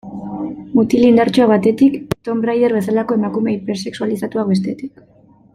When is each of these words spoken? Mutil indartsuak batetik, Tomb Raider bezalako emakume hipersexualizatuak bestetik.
Mutil 0.77 1.03
indartsuak 1.09 1.51
batetik, 1.51 1.99
Tomb 2.29 2.49
Raider 2.51 2.75
bezalako 2.79 3.21
emakume 3.21 3.57
hipersexualizatuak 3.59 4.55
bestetik. 4.55 5.09